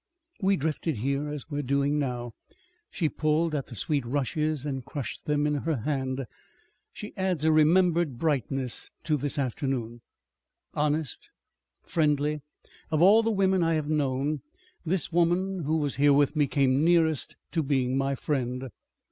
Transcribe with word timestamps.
"We 0.41 0.55
drifted 0.57 0.95
here 0.97 1.29
as 1.29 1.51
we 1.51 1.59
are 1.59 1.61
doing 1.61 1.99
now. 1.99 2.31
She 2.89 3.07
pulled 3.07 3.53
at 3.53 3.67
the 3.67 3.75
sweet 3.75 4.03
rushes 4.03 4.65
and 4.65 4.83
crushed 4.83 5.25
them 5.25 5.45
in 5.45 5.53
her 5.57 5.75
hand. 5.81 6.25
She 6.91 7.15
adds 7.15 7.43
a 7.43 7.51
remembered 7.51 8.17
brightness 8.17 8.93
to 9.03 9.15
this 9.15 9.37
afternoon. 9.37 10.01
"Honest. 10.73 11.29
Friendly. 11.83 12.41
Of 12.89 13.03
all 13.03 13.21
the 13.21 13.29
women 13.29 13.61
I 13.61 13.75
have 13.75 13.91
known, 13.91 14.41
this 14.83 15.11
woman 15.11 15.65
who 15.65 15.77
was 15.77 15.97
here 15.97 16.13
with 16.13 16.35
me 16.35 16.47
came 16.47 16.83
nearest 16.83 17.37
to 17.51 17.61
being 17.61 17.95
my 17.95 18.15
friend. 18.15 18.69